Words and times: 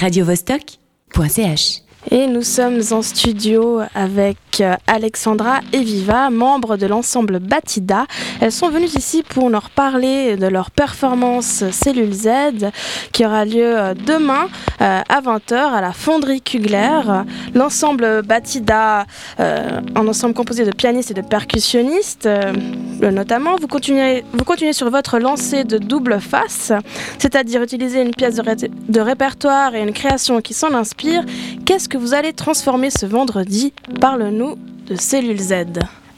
radiovostok.ch. 0.00 1.82
Et 2.10 2.26
nous 2.26 2.42
sommes 2.42 2.80
en 2.92 3.02
studio 3.02 3.80
avec 3.94 4.38
euh, 4.60 4.74
Alexandra 4.86 5.60
et 5.74 5.82
Viva, 5.82 6.30
membres 6.30 6.78
de 6.78 6.86
l'ensemble 6.86 7.40
Batida. 7.40 8.06
Elles 8.40 8.52
sont 8.52 8.70
venues 8.70 8.86
ici 8.86 9.22
pour 9.22 9.50
nous 9.50 9.60
reparler 9.60 10.36
de 10.36 10.46
leur 10.46 10.70
performance 10.70 11.62
Cellule 11.70 12.14
Z 12.14 12.70
qui 13.12 13.26
aura 13.26 13.44
lieu 13.44 13.78
euh, 13.78 13.94
demain 13.94 14.48
euh, 14.80 15.02
à 15.06 15.20
20h 15.20 15.54
à 15.54 15.82
la 15.82 15.92
Fonderie 15.92 16.40
Kugler. 16.40 17.02
L'ensemble 17.54 18.22
Batida, 18.22 19.04
un 19.38 20.08
ensemble 20.08 20.34
composé 20.34 20.64
de 20.64 20.72
pianistes 20.72 21.10
et 21.10 21.14
de 21.14 21.20
percussionnistes 21.20 22.28
notamment, 23.00 23.56
vous 23.56 23.66
continuez, 23.66 24.24
sur 24.72 24.90
votre 24.90 25.18
lancée 25.18 25.64
de 25.64 25.78
double 25.78 26.20
face, 26.20 26.72
c'est-à-dire 27.18 27.62
utiliser 27.62 28.02
une 28.02 28.14
pièce 28.14 28.36
de, 28.36 28.68
de 28.88 29.00
répertoire 29.00 29.74
et 29.74 29.82
une 29.82 29.92
création 29.92 30.40
qui 30.40 30.54
s'en 30.54 30.74
inspire. 30.74 31.24
Qu'est-ce 31.64 31.88
que 31.88 31.98
vous 31.98 32.14
allez 32.14 32.32
transformer 32.32 32.90
ce 32.90 33.06
vendredi? 33.06 33.72
Parle-nous 34.00 34.56
de 34.86 34.96
Cellule 34.96 35.40
Z. 35.40 35.54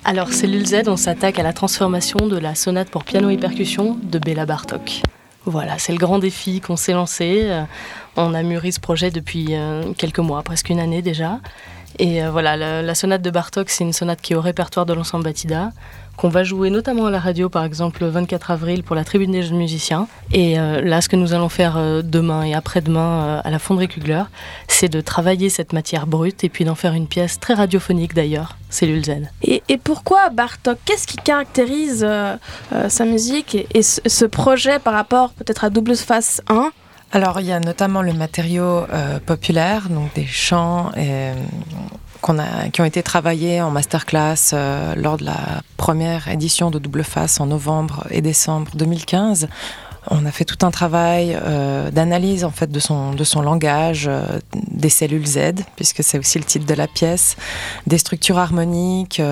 Alors, 0.04 0.32
Cellule 0.32 0.66
Z, 0.66 0.88
on 0.88 0.96
s'attaque 0.96 1.38
à 1.38 1.44
la 1.44 1.52
transformation 1.52 2.26
de 2.26 2.36
la 2.36 2.54
sonate 2.54 2.88
pour 2.88 3.04
piano 3.04 3.30
et 3.30 3.36
percussion 3.36 3.96
de 4.02 4.18
Béla 4.18 4.46
Bartok. 4.46 5.02
Voilà, 5.44 5.78
c'est 5.78 5.92
le 5.92 5.98
grand 5.98 6.18
défi 6.18 6.60
qu'on 6.60 6.76
s'est 6.76 6.92
lancé. 6.92 7.42
Euh, 7.44 7.62
on 8.16 8.32
a 8.34 8.42
mûri 8.42 8.72
ce 8.72 8.80
projet 8.80 9.10
depuis 9.10 9.48
euh, 9.50 9.92
quelques 9.96 10.18
mois, 10.20 10.42
presque 10.42 10.70
une 10.70 10.80
année 10.80 11.02
déjà. 11.02 11.40
Et 11.98 12.22
euh, 12.22 12.30
voilà, 12.30 12.82
la, 12.82 12.94
sonate 12.94 13.22
de 13.22 13.30
Bartok, 13.30 13.70
c'est 13.70 13.84
une 13.84 13.92
sonate 13.92 14.20
qui 14.20 14.32
est 14.32 14.36
au 14.36 14.40
répertoire 14.40 14.86
de 14.86 14.92
l'ensemble 14.92 15.24
Batida, 15.24 15.72
qu'on 16.16 16.28
va 16.28 16.44
jouer 16.44 16.70
notamment 16.70 17.06
à 17.06 17.10
la 17.10 17.18
radio, 17.18 17.48
par 17.48 17.64
exemple, 17.64 18.02
le 18.02 18.10
24 18.10 18.50
avril 18.50 18.82
pour 18.82 18.96
la 18.96 19.04
tribune 19.04 19.32
des 19.32 19.42
jeunes 19.42 19.56
musiciens. 19.56 20.08
Et 20.32 20.58
euh, 20.58 20.80
là, 20.82 21.00
ce 21.00 21.08
que 21.08 21.16
nous 21.16 21.32
allons 21.34 21.48
faire 21.48 21.76
euh, 21.76 22.02
demain 22.02 22.42
et 22.44 22.54
après-demain 22.54 23.40
à 23.44 23.50
la 23.50 23.58
Fonderie 23.58 23.88
Kugler, 23.88 24.22
c'est 24.68 24.88
de 24.88 25.00
travailler 25.00 25.48
cette 25.48 25.72
matière 25.72 26.06
brute 26.06 26.44
et 26.44 26.48
puis 26.48 26.64
d'en 26.64 26.74
faire 26.74 26.94
une 26.94 27.06
pièce 27.06 27.40
très 27.40 27.54
radiophonique 27.54 28.14
d'ailleurs, 28.14 28.56
Cellule 28.70 29.04
Z. 29.04 29.30
Et, 29.42 29.62
pourquoi 29.82 30.30
Bartok? 30.30 30.78
Qu'est-ce 30.84 31.06
qui 31.06 31.16
caractérise 31.16 32.06
sa 32.88 33.04
musique 33.04 33.66
et, 33.74 33.82
ce, 33.82 34.00
ce 34.06 34.24
projet 34.24 34.78
par 34.78 34.94
rapport 34.94 35.30
peut-être 35.30 35.64
à 35.64 35.70
Double 35.70 35.96
Face 35.96 36.40
1 36.48 36.70
alors, 37.14 37.40
il 37.40 37.46
y 37.46 37.52
a 37.52 37.60
notamment 37.60 38.00
le 38.00 38.14
matériau 38.14 38.64
euh, 38.90 39.20
populaire, 39.20 39.90
donc 39.90 40.14
des 40.14 40.24
chants 40.24 40.90
euh, 40.96 41.34
qui 42.72 42.80
ont 42.80 42.84
été 42.86 43.02
travaillés 43.02 43.60
en 43.60 43.70
masterclass 43.70 44.52
euh, 44.54 44.94
lors 44.94 45.18
de 45.18 45.26
la 45.26 45.60
première 45.76 46.28
édition 46.28 46.70
de 46.70 46.78
Double 46.78 47.04
Face 47.04 47.38
en 47.38 47.44
novembre 47.44 48.06
et 48.10 48.22
décembre 48.22 48.72
2015. 48.76 49.48
On 50.10 50.24
a 50.24 50.32
fait 50.32 50.46
tout 50.46 50.64
un 50.66 50.72
travail 50.72 51.38
d'analyse 51.92 52.44
en 52.44 52.50
fait 52.50 52.68
de 52.68 52.80
son, 52.80 53.12
de 53.12 53.22
son 53.22 53.40
langage, 53.40 54.10
des 54.52 54.88
cellules 54.88 55.26
Z, 55.26 55.62
puisque 55.76 56.02
c'est 56.02 56.18
aussi 56.18 56.38
le 56.38 56.44
titre 56.44 56.66
de 56.66 56.74
la 56.74 56.88
pièce, 56.88 57.36
des 57.86 57.98
structures 57.98 58.38
harmoniques, 58.38 59.22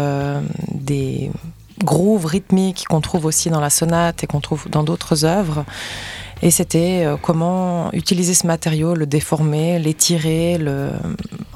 des 0.73 1.33
grooves 1.83 2.27
rythmiques 2.27 2.85
qu'on 2.89 3.01
trouve 3.01 3.25
aussi 3.25 3.51
dans 3.51 3.59
la 3.59 3.71
sonate 3.71 4.23
et 4.23 4.29
qu'on 4.29 4.41
trouve 4.41 4.69
dans 4.71 4.85
d'autres 4.85 5.25
œuvres. 5.25 5.65
Et 6.43 6.51
c'était 6.51 7.05
euh, 7.05 7.17
comment 7.21 7.93
utiliser 7.93 8.35
ce 8.35 8.47
matériau, 8.47 8.95
le 8.95 9.07
déformer, 9.07 9.79
l'étirer, 9.79 10.59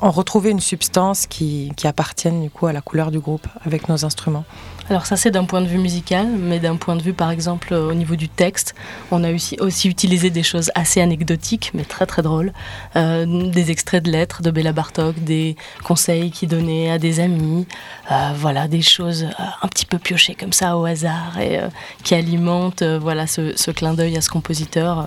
en 0.00 0.10
retrouver 0.10 0.50
une 0.50 0.60
substance 0.60 1.26
qui, 1.26 1.72
qui 1.76 1.86
appartienne 1.86 2.42
du 2.42 2.50
coup 2.50 2.66
à 2.66 2.72
la 2.72 2.80
couleur 2.80 3.10
du 3.10 3.18
groupe 3.18 3.46
avec 3.64 3.88
nos 3.88 4.04
instruments. 4.04 4.44
Alors 4.90 5.06
ça 5.06 5.16
c'est 5.16 5.30
d'un 5.30 5.44
point 5.44 5.62
de 5.62 5.66
vue 5.66 5.78
musical, 5.78 6.26
mais 6.26 6.58
d'un 6.58 6.76
point 6.76 6.94
de 6.94 7.02
vue 7.02 7.14
par 7.14 7.30
exemple 7.30 7.72
euh, 7.72 7.90
au 7.90 7.94
niveau 7.94 8.16
du 8.16 8.28
texte, 8.28 8.74
on 9.10 9.24
a 9.24 9.32
aussi, 9.32 9.88
utilisé 9.88 10.28
des 10.28 10.42
choses 10.42 10.70
assez 10.74 11.00
anecdotiques, 11.00 11.70
mais 11.72 11.84
très 11.84 12.04
très 12.04 12.20
drôles, 12.20 12.52
euh, 12.96 13.48
des 13.50 13.70
extraits 13.70 14.04
de 14.04 14.10
lettres 14.10 14.42
de 14.42 14.50
Béla 14.50 14.72
Bartok, 14.72 15.18
des 15.24 15.56
conseils 15.84 16.30
qu'il 16.30 16.50
donnait 16.50 16.90
à 16.90 16.98
des 16.98 17.20
amis, 17.20 17.66
euh, 18.12 18.32
voilà 18.36 18.68
des 18.68 18.82
choses 18.82 19.26
un 19.62 19.68
petit 19.68 19.86
peu 19.86 19.98
piochées 19.98 20.34
comme 20.34 20.52
ça 20.52 20.76
au 20.76 20.84
hasard 20.84 21.38
et 21.40 21.60
qui 22.02 22.14
alimentent 22.14 22.82
voilà 22.82 23.26
ce 23.26 23.70
clin 23.70 23.94
d'œil 23.94 24.18
à 24.18 24.20
ce 24.20 24.28
compositeur 24.28 25.06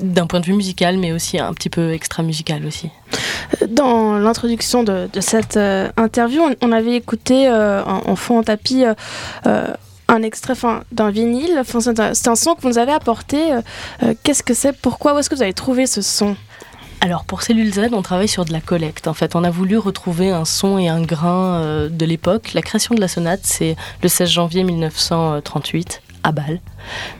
d'un 0.00 0.26
point 0.26 0.40
de 0.40 0.46
vue 0.46 0.54
musical, 0.54 0.98
mais 0.98 1.12
aussi 1.12 1.38
un 1.38 1.52
petit 1.52 1.70
peu 1.70 1.92
extra-musical 1.92 2.64
aussi. 2.66 2.90
Dans 3.68 4.18
l'introduction 4.18 4.82
de, 4.82 5.08
cette 5.20 5.56
euh, 5.56 5.90
interview, 5.96 6.42
on, 6.60 6.72
avait 6.72 6.96
écouté 6.96 7.48
euh, 7.48 7.82
en, 7.84 8.16
fond 8.16 8.38
en 8.38 8.42
tapis 8.42 8.84
euh, 9.46 9.66
un 10.08 10.22
extrait 10.22 10.54
d'un 10.92 11.10
vinyle. 11.10 11.62
c'est 11.64 12.28
un 12.28 12.34
son 12.34 12.54
que 12.54 12.62
vous 12.62 12.68
nous 12.68 12.78
avez 12.78 12.92
apporté. 12.92 13.38
Qu'est-ce 14.22 14.42
que 14.42 14.54
c'est 14.54 14.72
Pourquoi 14.72 15.14
Où 15.14 15.18
est-ce 15.18 15.30
que 15.30 15.34
vous 15.34 15.42
avez 15.42 15.54
trouvé 15.54 15.86
ce 15.86 16.02
son? 16.02 16.36
Alors 17.00 17.24
pour 17.24 17.42
Cellule 17.42 17.72
Z, 17.72 17.88
on 17.92 18.02
travaille 18.02 18.28
sur 18.28 18.44
de 18.44 18.52
la 18.52 18.60
collecte. 18.60 19.08
En 19.08 19.14
fait, 19.14 19.36
on 19.36 19.44
a 19.44 19.50
voulu 19.50 19.76
retrouver 19.76 20.30
un 20.30 20.44
son 20.44 20.78
et 20.78 20.88
un 20.88 21.02
grain 21.02 21.88
de 21.88 22.06
l'époque. 22.06 22.52
La 22.54 22.62
création 22.62 22.94
de 22.94 23.00
la 23.00 23.08
sonate, 23.08 23.40
c'est 23.42 23.76
le 24.02 24.08
16 24.08 24.28
janvier 24.28 24.64
1938 24.64 26.03
à 26.24 26.32
Bâle, 26.32 26.58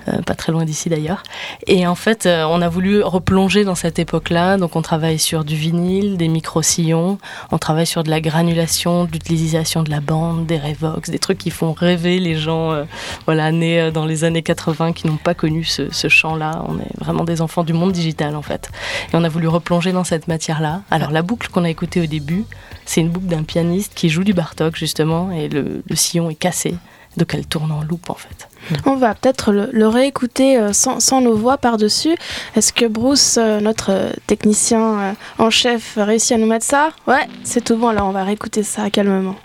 euh, 0.08 0.22
pas 0.22 0.34
très 0.34 0.50
loin 0.50 0.64
d'ici 0.64 0.88
d'ailleurs. 0.88 1.22
Et 1.66 1.86
en 1.86 1.94
fait, 1.94 2.26
euh, 2.26 2.44
on 2.48 2.60
a 2.62 2.68
voulu 2.68 3.02
replonger 3.02 3.64
dans 3.64 3.74
cette 3.74 3.98
époque-là. 3.98 4.56
Donc, 4.56 4.76
on 4.76 4.82
travaille 4.82 5.18
sur 5.18 5.44
du 5.44 5.54
vinyle, 5.54 6.16
des 6.16 6.28
micro-sillons, 6.28 7.18
on 7.52 7.58
travaille 7.58 7.86
sur 7.86 8.02
de 8.02 8.10
la 8.10 8.20
granulation, 8.20 9.04
de 9.04 9.12
l'utilisation 9.12 9.82
de 9.82 9.90
la 9.90 10.00
bande, 10.00 10.46
des 10.46 10.58
Revox, 10.58 11.10
des 11.10 11.18
trucs 11.18 11.38
qui 11.38 11.50
font 11.50 11.72
rêver 11.72 12.18
les 12.18 12.34
gens 12.34 12.72
euh, 12.72 12.84
voilà, 13.26 13.52
nés 13.52 13.90
dans 13.92 14.06
les 14.06 14.24
années 14.24 14.42
80 14.42 14.94
qui 14.94 15.06
n'ont 15.06 15.18
pas 15.18 15.34
connu 15.34 15.64
ce, 15.64 15.92
ce 15.92 16.08
champ-là. 16.08 16.64
On 16.66 16.78
est 16.78 16.98
vraiment 16.98 17.24
des 17.24 17.42
enfants 17.42 17.62
du 17.62 17.74
monde 17.74 17.92
digital 17.92 18.34
en 18.34 18.42
fait. 18.42 18.70
Et 19.12 19.16
on 19.16 19.22
a 19.22 19.28
voulu 19.28 19.48
replonger 19.48 19.92
dans 19.92 20.04
cette 20.04 20.28
matière-là. 20.28 20.80
Alors, 20.90 21.10
la 21.10 21.22
boucle 21.22 21.48
qu'on 21.48 21.64
a 21.64 21.70
écoutée 21.70 22.00
au 22.00 22.06
début, 22.06 22.44
c'est 22.86 23.02
une 23.02 23.10
boucle 23.10 23.26
d'un 23.26 23.42
pianiste 23.42 23.92
qui 23.94 24.08
joue 24.08 24.24
du 24.24 24.32
Bartok 24.32 24.76
justement, 24.76 25.30
et 25.30 25.48
le, 25.48 25.82
le 25.86 25.96
sillon 25.96 26.30
est 26.30 26.34
cassé 26.34 26.74
donc 27.16 27.34
elle 27.34 27.46
tourne 27.46 27.72
en 27.72 27.82
loupe 27.82 28.10
en 28.10 28.14
fait. 28.14 28.48
On 28.86 28.96
va 28.96 29.14
peut-être 29.14 29.52
le, 29.52 29.88
réécouter 29.88 30.56
euh, 30.58 30.72
sans, 30.72 31.20
nos 31.20 31.34
voix 31.34 31.58
par-dessus. 31.58 32.16
Est-ce 32.56 32.72
que 32.72 32.86
Bruce, 32.86 33.36
euh, 33.38 33.60
notre 33.60 33.90
euh, 33.90 34.10
technicien 34.26 35.14
en 35.38 35.50
chef, 35.50 35.94
réussit 35.96 36.32
à 36.32 36.38
nous 36.38 36.46
mettre 36.46 36.64
ça? 36.64 36.90
Ouais, 37.06 37.28
c'est 37.42 37.62
tout 37.62 37.76
bon, 37.76 37.88
alors 37.88 38.08
on 38.08 38.12
va 38.12 38.24
réécouter 38.24 38.62
ça 38.62 38.90
calmement. 38.90 39.36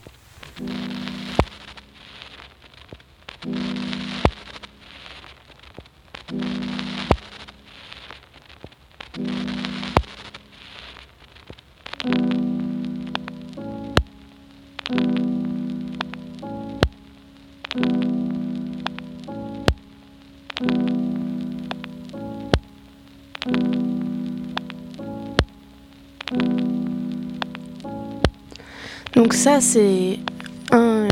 Donc 29.13 29.33
ça, 29.33 29.61
c'est 29.61 30.19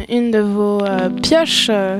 une 0.09 0.31
de 0.31 0.39
vos 0.39 0.83
euh, 0.83 1.09
pioches. 1.09 1.67
Euh, 1.69 1.99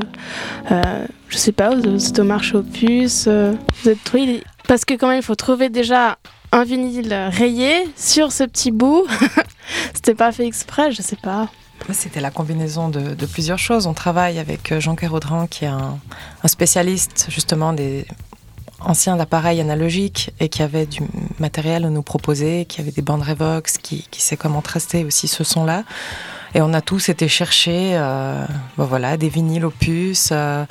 euh, 0.72 1.06
je 1.30 1.38
sais 1.38 1.52
pas, 1.52 1.76
vous 1.76 2.08
êtes 2.08 2.20
au 2.20 2.24
marché 2.24 2.56
aux 2.56 2.64
puces, 2.64 3.28
vous 3.28 3.90
êtes 3.90 4.04
trouvé... 4.04 4.44
Parce 4.68 4.86
que 4.86 4.94
quand 4.94 5.08
même, 5.08 5.20
il 5.20 5.24
faut 5.24 5.36
trouver 5.36 5.70
déjà 5.70 6.18
un 6.52 6.64
vinyle 6.64 7.14
rayé 7.32 7.74
sur 7.96 8.32
ce 8.32 8.44
petit 8.44 8.72
bout. 8.72 9.06
C'était 9.94 10.16
pas 10.16 10.32
fait 10.32 10.46
exprès, 10.46 10.92
je 10.92 11.02
sais 11.02 11.18
pas. 11.18 11.50
C'était 11.92 12.22
la 12.22 12.32
combinaison 12.32 12.90
de, 12.90 13.26
plusieurs 13.26 13.60
choses. 13.60 13.88
On 13.88 13.94
travaille 13.94 14.40
avec 14.40 14.78
Jean-Pierre 14.80 15.14
Audran, 15.14 15.48
qui 15.48 15.66
est 15.66 15.70
un, 15.70 16.00
spécialiste 16.46 17.28
justement 17.30 17.74
des 17.74 18.06
anciens 18.80 19.20
appareils 19.20 19.60
analogiques 19.62 20.32
et 20.40 20.50
qui 20.50 20.62
avait 20.62 20.86
du 20.86 21.02
matériel 21.40 21.86
à 21.86 21.90
nous 21.90 22.02
proposer, 22.02 22.66
qui 22.66 22.82
avait 22.82 22.92
des 22.92 23.02
bandes 23.02 23.24
Revox, 23.24 23.78
qui, 23.78 24.06
sait 24.18 24.38
comment 24.38 24.62
traiter 24.62 25.04
aussi 25.04 25.28
ce 25.28 25.44
son-là. 25.44 25.84
Et 26.56 26.62
on 26.62 26.74
a 26.74 26.82
tous 26.82 27.10
été 27.10 27.28
chercher 27.28 27.92
euh, 27.96 28.46
ben 28.78 28.86
voilà, 28.86 29.18
des 29.18 29.30
vinyles 29.30 29.66
opus, 29.66 30.30
euh, 30.32 30.66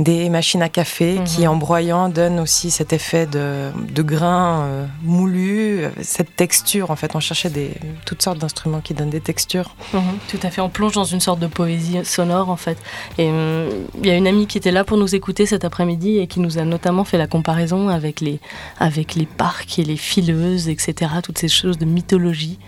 des 0.00 0.28
machines 0.28 0.62
à 0.62 0.68
café 0.68 1.20
qui, 1.24 1.42
mhm. 1.42 1.48
en 1.48 1.56
broyant, 1.56 2.08
donnent 2.08 2.40
aussi 2.40 2.70
cet 2.70 2.92
effet 2.92 3.26
de, 3.26 3.70
de 3.76 4.02
grain 4.02 4.62
euh, 4.62 4.86
moulu, 5.02 5.84
cette 6.02 6.34
texture. 6.36 6.90
En 6.90 6.96
fait, 6.96 7.14
on 7.14 7.20
cherchait 7.20 7.50
des, 7.50 7.70
toutes 8.04 8.22
sortes 8.22 8.38
d'instruments 8.38 8.80
qui 8.80 8.94
donnent 8.94 9.10
des 9.10 9.20
textures. 9.20 9.74
Mhm. 9.92 10.02
tout 10.28 10.40
à 10.42 10.50
fait. 10.50 10.60
On 10.60 10.68
plonge 10.68 10.94
dans 10.94 11.04
une 11.04 11.20
sorte 11.20 11.40
de 11.40 11.46
poésie 11.46 12.04
sonore, 12.04 12.50
en 12.50 12.56
fait. 12.56 12.78
Et 13.18 13.28
il 13.28 14.06
y 14.06 14.10
a 14.10 14.16
une 14.16 14.26
amie 14.26 14.46
qui 14.46 14.58
était 14.58 14.72
là 14.72 14.84
pour 14.84 14.96
nous 14.96 15.14
écouter 15.14 15.46
cet 15.46 15.64
après-midi 15.64 16.18
et 16.18 16.26
qui 16.26 16.40
nous 16.40 16.58
a 16.58 16.64
notamment 16.64 17.04
fait 17.04 17.18
la 17.18 17.26
comparaison 17.26 17.88
avec 17.88 18.20
les, 18.20 18.40
avec 18.78 19.14
les 19.14 19.26
parcs 19.26 19.78
et 19.78 19.84
les 19.84 19.96
fileuses, 19.96 20.68
etc. 20.68 21.12
Toutes 21.22 21.38
ces 21.38 21.48
choses 21.48 21.78
de 21.78 21.84
mythologie 21.84 22.58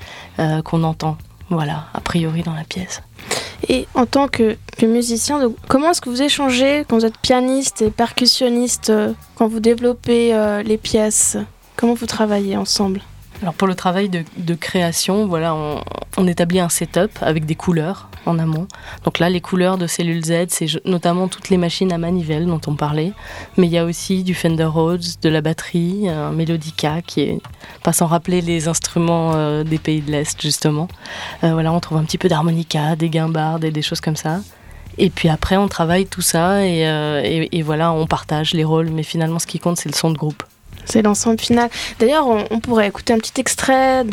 qu'on 0.64 0.84
entend 0.84 1.17
voilà, 1.50 1.87
a 1.94 2.00
priori 2.00 2.43
dans 2.43 2.55
la 2.55 2.64
pièce. 2.64 3.02
Et 3.69 3.87
en 3.94 4.06
tant 4.06 4.29
que, 4.29 4.56
musicien, 4.82 5.41
comment 5.69 5.91
est-ce 5.91 6.00
que 6.00 6.11
vous 6.11 6.23
échangez 6.23 6.85
quand 6.88 6.99
vous 6.99 7.06
êtes 7.06 7.19
pianiste 7.19 7.82
et 7.82 7.91
percussionniste, 7.91 8.91
euh, 8.91 9.12
quand 9.35 9.49
vous 9.49 9.61
développez 9.61 10.35
euh, 10.35 10.62
les 10.62 10.76
pièces? 10.76 11.37
Comment 11.76 11.94
vous 11.94 12.06
travaillez 12.06 12.56
ensemble? 12.56 13.00
Alors 13.42 13.54
pour 13.54 13.68
le 13.68 13.74
travail 13.74 14.08
de, 14.08 14.54
création, 14.54 15.26
voilà, 15.26 15.54
on, 16.16 16.26
établit 16.26 16.58
un 16.58 16.70
setup 16.70 17.10
avec 17.20 17.44
des 17.44 17.54
couleurs 17.54 18.08
en 18.24 18.38
amont. 18.38 18.66
Donc 19.04 19.18
là, 19.18 19.28
les 19.28 19.40
couleurs 19.40 19.76
de 19.76 19.86
Cellule 19.86 20.24
Z, 20.24 20.46
c'est 20.48 20.66
notamment 20.86 21.28
toutes 21.28 21.50
les 21.50 21.58
machines 21.58 21.92
à 21.92 21.98
manivelle 21.98 22.46
dont 22.46 22.60
on 22.66 22.74
parlait, 22.74 23.12
mais 23.56 23.66
il 23.66 23.72
y 23.72 23.78
a 23.78 23.84
aussi 23.84 24.24
du 24.24 24.34
Fender 24.34 24.64
Rhodes, 24.64 25.04
de 25.20 25.28
la 25.28 25.42
batterie, 25.42 26.08
un 26.08 26.32
Melodica 26.32 27.02
qui 27.02 27.20
est 27.20 27.38
pas 27.82 27.92
sans 27.92 28.06
rappeler 28.06 28.40
les 28.40 28.68
instruments 28.68 29.32
euh, 29.34 29.64
des 29.64 29.78
pays 29.78 30.00
de 30.00 30.10
l'Est 30.10 30.40
justement. 30.40 30.88
Euh, 31.44 31.52
voilà, 31.52 31.72
on 31.72 31.80
trouve 31.80 31.98
un 31.98 32.04
petit 32.04 32.18
peu 32.18 32.28
d'harmonica, 32.28 32.96
des 32.96 33.10
guimbardes 33.10 33.64
et 33.64 33.70
des 33.70 33.82
choses 33.82 34.00
comme 34.00 34.16
ça. 34.16 34.40
Et 34.98 35.10
puis 35.10 35.28
après, 35.28 35.58
on 35.58 35.68
travaille 35.68 36.06
tout 36.06 36.22
ça 36.22 36.64
et, 36.64 36.88
euh, 36.88 37.20
et 37.22 37.62
voilà, 37.62 37.92
on 37.92 38.06
partage 38.06 38.54
les 38.54 38.64
rôles, 38.64 38.88
mais 38.88 39.02
finalement, 39.02 39.38
ce 39.38 39.46
qui 39.46 39.58
compte, 39.58 39.76
c'est 39.76 39.90
le 39.90 39.94
son 39.94 40.10
de 40.10 40.16
groupe. 40.16 40.42
C'est 40.86 41.02
l'ensemble 41.02 41.38
final. 41.38 41.68
D'ailleurs, 41.98 42.26
on, 42.28 42.60
pourrait 42.60 42.88
écouter 42.88 43.12
un 43.12 43.18
petit 43.18 43.38
extrait 43.40 44.04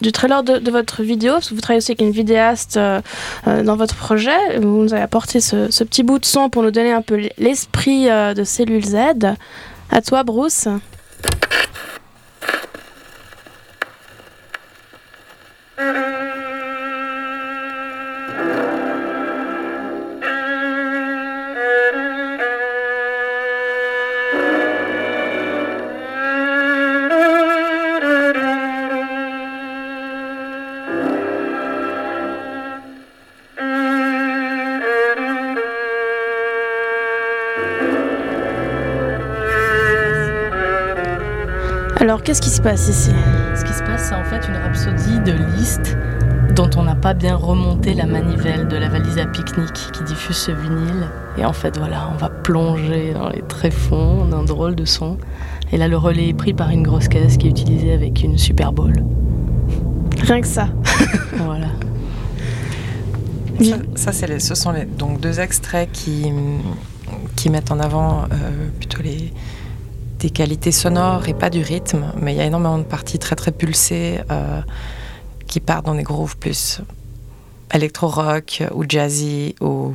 du 0.00 0.12
trailer 0.12 0.42
de, 0.42 0.70
votre 0.70 1.02
vidéo, 1.02 1.34
parce 1.34 1.48
que 1.48 1.54
vous 1.54 1.60
travaillez 1.60 1.78
aussi 1.78 1.92
avec 1.92 2.02
une 2.02 2.12
vidéaste 2.12 2.76
euh, 2.76 3.00
euh, 3.46 3.62
dans 3.62 3.76
votre 3.76 3.96
projet. 3.96 4.58
Vous 4.58 4.82
nous 4.82 4.92
avez 4.92 5.02
apporté 5.02 5.40
ce, 5.40 5.66
petit 5.84 6.02
bout 6.02 6.18
de 6.18 6.26
son 6.26 6.50
pour 6.50 6.62
nous 6.62 6.70
donner 6.70 6.92
un 6.92 7.02
peu 7.02 7.28
l'esprit 7.38 8.08
euh, 8.10 8.34
de 8.34 8.44
Cellule 8.44 8.84
Z. 8.84 8.96
À 9.90 10.02
toi, 10.02 10.22
Bruce. 10.22 10.68
Alors, 42.00 42.22
qu'est-ce 42.22 42.40
qui 42.40 42.50
se 42.50 42.62
passe 42.62 42.88
ici? 42.88 43.10
Ce 43.56 43.64
qui 43.64 43.72
se 43.72 43.82
passe, 43.82 44.08
c'est 44.08 44.14
en 44.14 44.24
fait 44.24 44.46
une 44.48 44.56
rhapsodie 44.56 45.18
de 45.20 45.32
Liszt 45.56 45.96
dont 46.54 46.70
on 46.76 46.84
n'a 46.84 46.94
pas 46.94 47.12
bien 47.12 47.36
remonté 47.36 47.92
la 47.92 48.06
manivelle 48.06 48.66
de 48.68 48.76
la 48.76 48.88
valise 48.88 49.18
à 49.18 49.26
pique-nique 49.26 49.90
qui 49.92 50.04
diffuse 50.04 50.36
ce 50.36 50.52
vinyle. 50.52 51.08
Et 51.36 51.44
en 51.44 51.52
fait, 51.52 51.76
voilà, 51.76 52.08
on 52.12 52.16
va 52.16 52.30
plonger 52.30 53.12
dans 53.14 53.28
les 53.28 53.42
tréfonds 53.42 54.24
d'un 54.26 54.42
drôle 54.42 54.74
de 54.74 54.84
son. 54.84 55.18
Et 55.70 55.76
là, 55.76 55.88
le 55.88 55.96
relais 55.96 56.28
est 56.28 56.34
pris 56.34 56.54
par 56.54 56.70
une 56.70 56.82
grosse 56.82 57.08
caisse 57.08 57.36
qui 57.36 57.48
est 57.48 57.50
utilisée 57.50 57.92
avec 57.92 58.22
une 58.22 58.38
Super 58.38 58.72
Bowl. 58.72 58.92
Rien 60.22 60.40
que 60.40 60.46
ça. 60.46 60.68
voilà. 61.36 61.68
Ça, 63.96 64.12
c'est 64.12 64.38
ce 64.38 64.54
sont 64.54 64.70
les, 64.70 64.84
donc 64.84 65.20
deux 65.20 65.40
extraits 65.40 65.90
qui, 65.92 66.32
qui 67.38 67.50
mettent 67.50 67.70
en 67.70 67.78
avant 67.78 68.24
euh, 68.32 68.68
plutôt 68.80 69.00
les, 69.00 69.32
des 70.18 70.30
qualités 70.30 70.72
sonores 70.72 71.28
et 71.28 71.34
pas 71.34 71.50
du 71.50 71.62
rythme, 71.62 72.12
mais 72.20 72.34
il 72.34 72.36
y 72.36 72.40
a 72.40 72.44
énormément 72.44 72.78
de 72.78 72.82
parties 72.82 73.20
très 73.20 73.36
très 73.36 73.52
pulsées 73.52 74.18
euh, 74.32 74.60
qui 75.46 75.60
partent 75.60 75.86
dans 75.86 75.94
des 75.94 76.02
grooves 76.02 76.36
plus 76.36 76.80
électro-rock 77.72 78.64
ou 78.74 78.84
jazzy 78.88 79.54
ou 79.60 79.94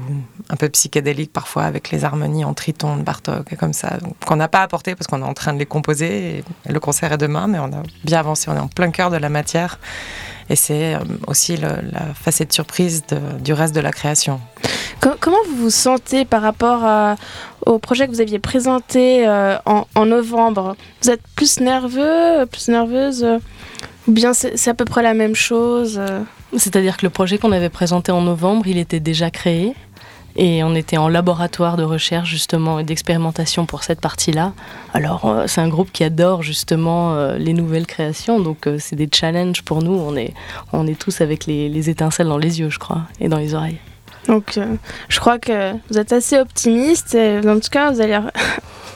un 0.49 0.55
peu 0.55 0.69
psychédélique 0.69 1.33
parfois 1.33 1.63
avec 1.63 1.91
les 1.91 2.05
harmonies 2.05 2.45
en 2.45 2.53
triton 2.53 2.95
de 2.95 3.01
Bartok 3.01 3.51
et 3.51 3.57
comme 3.57 3.73
ça, 3.73 3.97
qu'on 4.25 4.37
n'a 4.37 4.47
pas 4.47 4.61
apporté 4.61 4.95
parce 4.95 5.07
qu'on 5.07 5.21
est 5.21 5.25
en 5.25 5.33
train 5.33 5.51
de 5.51 5.59
les 5.59 5.65
composer 5.65 6.45
le 6.69 6.79
concert 6.79 7.11
est 7.11 7.17
demain, 7.17 7.47
mais 7.47 7.59
on 7.59 7.73
a 7.73 7.83
bien 8.05 8.19
avancé, 8.19 8.49
on 8.49 8.55
est 8.55 8.59
en 8.59 8.69
plein 8.69 8.91
cœur 8.91 9.09
de 9.09 9.17
la 9.17 9.27
matière 9.27 9.79
et 10.49 10.55
c'est 10.55 10.95
euh, 10.95 10.99
aussi 11.27 11.57
la 11.57 12.13
facette 12.13 12.53
surprise 12.53 13.03
du 13.43 13.51
reste 13.51 13.75
de 13.75 13.81
la 13.81 13.91
création. 13.91 14.39
Comment 15.19 15.37
vous 15.49 15.63
vous 15.63 15.69
sentez 15.69 16.23
par 16.23 16.41
rapport 16.41 17.17
au 17.65 17.77
projet 17.77 18.07
que 18.07 18.11
vous 18.11 18.21
aviez 18.21 18.39
présenté 18.39 19.27
euh, 19.27 19.57
en, 19.65 20.05
novembre? 20.05 20.77
Vous 21.01 21.09
êtes 21.09 21.21
plus 21.35 21.59
nerveux, 21.59 22.45
plus 22.45 22.69
nerveuse 22.69 23.25
Ou 24.07 24.11
bien 24.11 24.33
c'est 24.33 24.69
à 24.69 24.73
peu 24.73 24.85
près 24.85 25.03
la 25.03 25.13
même 25.13 25.35
chose 25.35 25.99
C'est-à-dire 26.55 26.95
que 26.95 27.05
le 27.05 27.09
projet 27.09 27.37
qu'on 27.37 27.51
avait 27.51 27.69
présenté 27.69 28.13
en 28.13 28.21
novembre, 28.21 28.65
il 28.67 28.77
était 28.77 29.01
déjà 29.01 29.29
créé 29.29 29.75
et 30.35 30.63
on 30.63 30.73
était 30.73 30.97
en 30.97 31.09
laboratoire 31.09 31.77
de 31.77 31.83
recherche 31.83 32.29
justement 32.29 32.79
et 32.79 32.83
d'expérimentation 32.83 33.65
pour 33.65 33.83
cette 33.83 33.99
partie-là. 33.99 34.53
Alors 34.93 35.25
euh, 35.25 35.43
c'est 35.47 35.61
un 35.61 35.67
groupe 35.67 35.91
qui 35.91 36.03
adore 36.03 36.41
justement 36.43 37.13
euh, 37.13 37.37
les 37.37 37.53
nouvelles 37.53 37.85
créations, 37.85 38.39
donc 38.39 38.67
c'est 38.79 38.95
des 38.95 39.09
challenges 39.13 39.63
pour 39.63 39.83
nous. 39.83 39.93
On 39.93 40.15
est, 40.15 40.33
on 40.71 40.87
est 40.87 40.97
tous 40.97 41.19
avec 41.19 41.45
les 41.45 41.89
étincelles 41.89 42.27
dans 42.27 42.37
les 42.37 42.61
yeux, 42.61 42.69
je 42.69 42.79
crois, 42.79 43.01
et 43.19 43.27
dans 43.27 43.37
les 43.37 43.53
oreilles. 43.53 43.79
Donc, 44.27 44.57
euh, 44.57 44.65
je 45.09 45.19
crois 45.19 45.39
que 45.39 45.73
vous 45.89 45.97
êtes 45.97 46.13
assez 46.13 46.37
optimiste. 46.37 47.15
Et, 47.15 47.39
en 47.47 47.59
tout 47.59 47.69
cas, 47.69 47.91
vous 47.91 48.01
allez 48.01 48.19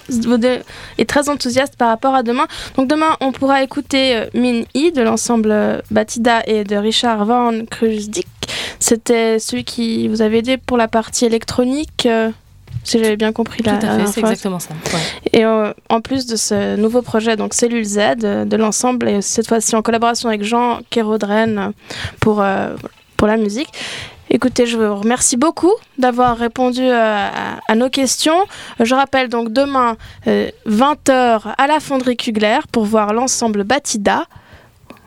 est 0.98 1.10
très 1.10 1.30
enthousiaste 1.30 1.76
par 1.76 1.90
rapport 1.90 2.16
à 2.16 2.24
demain. 2.24 2.48
Donc 2.78 2.88
demain, 2.88 3.18
on 3.20 3.32
pourra 3.32 3.64
écouter 3.64 4.16
euh, 4.16 4.26
Min 4.34 4.64
I 4.74 4.92
de 4.92 5.02
l'ensemble 5.02 5.52
euh, 5.52 5.82
Batida 5.92 6.44
et 6.48 6.64
de 6.64 6.76
Richard 6.78 7.26
Van 7.26 7.52
Kruzdik. 7.70 8.28
C'était 8.80 9.40
celui 9.40 9.66
qui 9.66 10.08
vous 10.08 10.22
avait 10.22 10.40
aidé 10.40 10.58
pour 10.58 10.78
la 10.78 10.88
partie 10.88 11.26
électronique. 11.26 12.08
si 12.86 13.00
j'avais 13.00 13.18
bien 13.18 13.34
compris 13.34 13.62
la, 13.64 13.78
Tout 13.78 13.86
à 13.86 14.00
fait, 14.00 14.08
c'est 14.08 14.20
exactement 14.22 14.60
ça. 14.60 14.70
Et 15.34 15.46
en 15.46 16.02
plus 16.02 16.28
de 16.28 16.38
ce 16.38 16.78
nouveau 16.78 17.02
projet, 17.02 17.36
donc 17.36 17.54
Cellule 17.54 17.84
Z 17.84 18.16
de 18.20 18.56
l'ensemble, 18.56 19.10
et 19.10 19.22
cette 19.22 19.48
fois-ci 19.48 19.76
en 19.76 19.82
collaboration 19.82 20.30
avec 20.30 20.44
Jean 20.44 20.80
Kérodren 20.90 21.74
pour, 22.22 22.42
pour 23.18 23.28
la 23.28 23.36
musique. 23.36 23.70
Écoutez, 24.30 24.66
je 24.66 24.78
vous 24.78 24.96
remercie 24.96 25.38
beaucoup 25.38 25.72
d'avoir 25.98 26.38
répondu 26.38 26.82
euh, 26.82 27.30
à, 27.68 27.76
nos 27.76 27.90
questions. 27.90 28.38
Je 28.80 28.94
rappelle 28.94 29.30
donc 29.30 29.54
demain, 29.54 29.96
20h 30.26 31.10
euh, 31.10 31.40
à 31.58 31.68
la 31.68 31.80
Fonderie 31.80 32.18
Kugler 32.18 32.60
pour 32.72 32.86
voir 32.86 33.14
l'ensemble 33.14 33.64
Batida. 33.64 34.26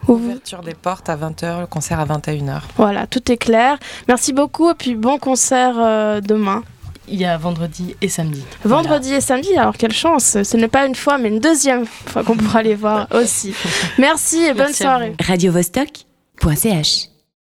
Ouverture 0.08 0.62
des 0.62 0.74
portes 0.74 1.10
à 1.10 1.16
20h, 1.16 1.60
le 1.60 1.66
concert 1.66 2.00
à 2.00 2.06
21h. 2.06 2.60
Voilà, 2.76 3.06
tout 3.06 3.30
est 3.30 3.36
clair. 3.36 3.78
Merci 4.08 4.32
beaucoup 4.32 4.70
et 4.70 4.74
puis 4.74 4.94
bon 4.94 5.18
concert 5.18 5.74
euh, 5.78 6.20
demain. 6.22 6.62
Il 7.06 7.20
y 7.20 7.26
a 7.26 7.36
vendredi 7.36 7.96
et 8.00 8.08
samedi. 8.08 8.42
Vendredi 8.64 9.12
et 9.12 9.20
samedi, 9.20 9.54
alors 9.56 9.76
quelle 9.76 9.92
chance. 9.92 10.42
Ce 10.42 10.56
n'est 10.56 10.68
pas 10.68 10.86
une 10.86 10.94
fois, 10.94 11.18
mais 11.18 11.28
une 11.28 11.40
deuxième 11.40 11.84
fois 11.84 12.22
qu'on 12.24 12.36
pourra 12.36 12.62
les 12.62 12.74
voir 12.76 13.08
aussi. 13.14 13.52
Merci 13.98 14.38
et 14.44 14.54
bonne 14.54 14.72
soirée. 14.72 15.14
Radio 15.26 15.52
-Vostok 15.52 16.06